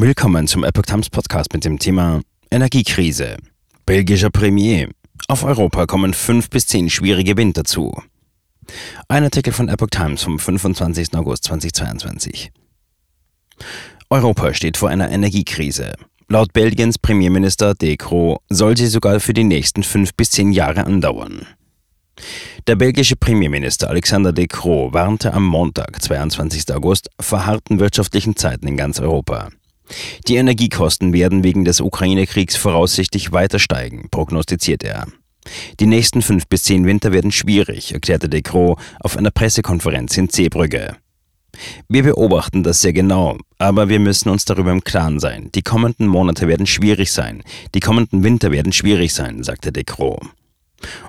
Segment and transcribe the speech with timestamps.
[0.00, 2.20] Willkommen zum Epoch Times Podcast mit dem Thema
[2.52, 3.36] Energiekrise.
[3.84, 4.90] Belgischer Premier.
[5.26, 8.00] Auf Europa kommen fünf bis zehn schwierige Winter zu.
[9.08, 11.14] Ein Artikel von Epoch Times vom 25.
[11.16, 12.52] August 2022.
[14.08, 15.94] Europa steht vor einer Energiekrise.
[16.28, 20.86] Laut Belgiens Premierminister De Croo soll sie sogar für die nächsten fünf bis zehn Jahre
[20.86, 21.44] andauern.
[22.68, 26.72] Der belgische Premierminister Alexander De Croo warnte am Montag, 22.
[26.72, 29.48] August, vor harten wirtschaftlichen Zeiten in ganz Europa.
[30.26, 35.06] Die Energiekosten werden wegen des Ukraine-Kriegs voraussichtlich weiter steigen, prognostiziert er.
[35.80, 40.28] Die nächsten fünf bis zehn Winter werden schwierig, erklärte De Croo auf einer Pressekonferenz in
[40.28, 40.96] Zeebrügge.
[41.88, 45.50] Wir beobachten das sehr genau, aber wir müssen uns darüber im Klaren sein.
[45.54, 47.42] Die kommenden Monate werden schwierig sein.
[47.74, 50.18] Die kommenden Winter werden schwierig sein, sagte De Croo.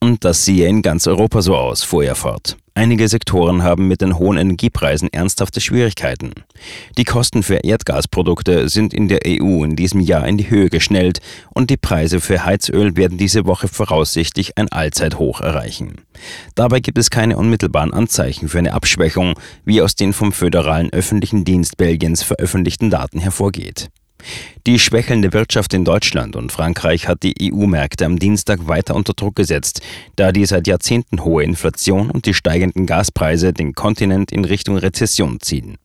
[0.00, 2.56] Und das siehe in ganz Europa so aus, fuhr er fort.
[2.74, 6.32] Einige Sektoren haben mit den hohen Energiepreisen ernsthafte Schwierigkeiten.
[6.96, 11.20] Die Kosten für Erdgasprodukte sind in der EU in diesem Jahr in die Höhe geschnellt
[11.52, 16.00] und die Preise für Heizöl werden diese Woche voraussichtlich ein Allzeithoch erreichen.
[16.54, 19.34] Dabei gibt es keine unmittelbaren Anzeichen für eine Abschwächung,
[19.66, 23.90] wie aus den vom föderalen öffentlichen Dienst Belgiens veröffentlichten Daten hervorgeht.
[24.66, 29.36] Die schwächelnde Wirtschaft in Deutschland und Frankreich hat die EU-Märkte am Dienstag weiter unter Druck
[29.36, 29.82] gesetzt,
[30.16, 35.40] da die seit Jahrzehnten hohe Inflation und die steigenden Gaspreise den Kontinent in Richtung Rezession
[35.40, 35.78] ziehen.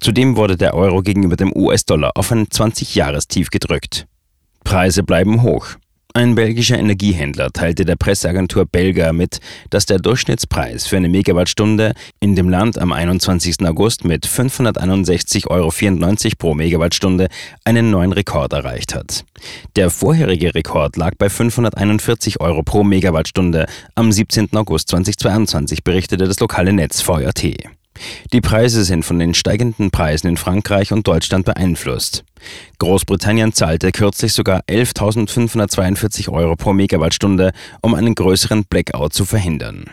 [0.00, 4.06] Zudem wurde der Euro gegenüber dem US-Dollar auf ein 20-Jahrestief gedrückt.
[4.64, 5.76] Preise bleiben hoch.
[6.12, 9.38] Ein belgischer Energiehändler teilte der Presseagentur Belga mit,
[9.70, 13.64] dass der Durchschnittspreis für eine Megawattstunde in dem Land am 21.
[13.64, 15.70] August mit 561,94 Euro
[16.36, 17.28] pro Megawattstunde
[17.64, 19.24] einen neuen Rekord erreicht hat.
[19.76, 24.48] Der vorherige Rekord lag bei 541 Euro pro Megawattstunde am 17.
[24.56, 27.79] August 2022, berichtete das lokale Netz VRT.
[28.32, 32.24] Die Preise sind von den steigenden Preisen in Frankreich und Deutschland beeinflusst.
[32.78, 37.52] Großbritannien zahlte kürzlich sogar 11.542 Euro pro Megawattstunde,
[37.82, 39.84] um einen größeren Blackout zu verhindern.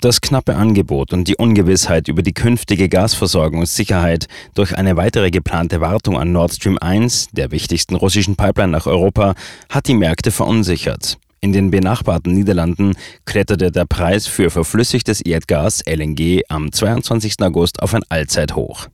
[0.00, 6.16] Das knappe Angebot und die Ungewissheit über die künftige Gasversorgungssicherheit durch eine weitere geplante Wartung
[6.16, 9.34] an Nord Stream 1, der wichtigsten russischen Pipeline nach Europa,
[9.68, 11.18] hat die Märkte verunsichert.
[11.40, 12.94] In den benachbarten Niederlanden
[13.24, 17.36] kletterte der Preis für verflüssigtes Erdgas LNG am 22.
[17.42, 18.88] August auf ein Allzeithoch.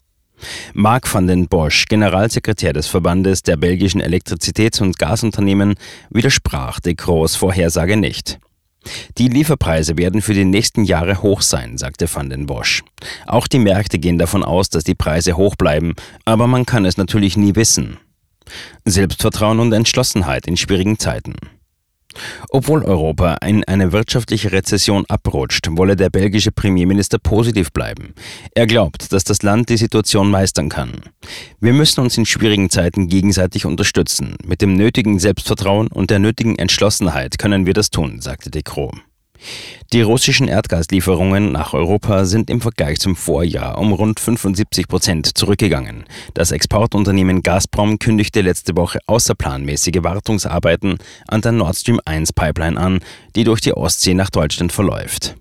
[0.74, 5.74] Mark van den Bosch, Generalsekretär des Verbandes der belgischen Elektrizitäts- und Gasunternehmen,
[6.10, 8.38] widersprach de Groß Vorhersage nicht.
[9.16, 12.82] Die Lieferpreise werden für die nächsten Jahre hoch sein, sagte van den Bosch.
[13.26, 15.94] Auch die Märkte gehen davon aus, dass die Preise hoch bleiben,
[16.26, 17.96] aber man kann es natürlich nie wissen.
[18.84, 21.36] Selbstvertrauen und Entschlossenheit in schwierigen Zeiten.
[22.50, 28.14] Obwohl Europa in eine wirtschaftliche Rezession abrutscht, wolle der belgische Premierminister positiv bleiben.
[28.54, 31.00] Er glaubt, dass das Land die Situation meistern kann.
[31.60, 34.36] Wir müssen uns in schwierigen Zeiten gegenseitig unterstützen.
[34.44, 38.90] Mit dem nötigen Selbstvertrauen und der nötigen Entschlossenheit können wir das tun, sagte De Croo.
[39.92, 46.04] Die russischen Erdgaslieferungen nach Europa sind im Vergleich zum Vorjahr um rund 75 Prozent zurückgegangen.
[46.34, 53.00] Das Exportunternehmen Gazprom kündigte letzte Woche außerplanmäßige Wartungsarbeiten an der Nord Stream 1 Pipeline an,
[53.36, 55.36] die durch die Ostsee nach Deutschland verläuft.